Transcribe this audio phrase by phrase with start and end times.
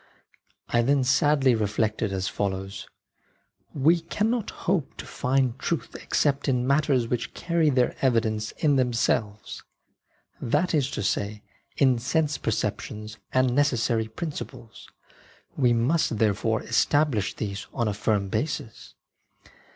[0.69, 2.87] I then sadly re flected as follows:"
[3.85, 8.77] We cannot hope to find truth C except in matters which carry their evidence in
[8.77, 9.61] themselves—
[10.55, 11.43] that is to say,
[11.77, 14.87] in sense perceptions / and necessary principles;
[15.55, 18.95] we must therefore ~V/M establish these on a firm basis.